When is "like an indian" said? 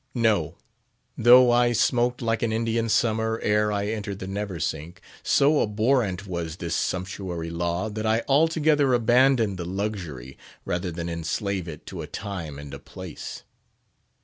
2.23-2.89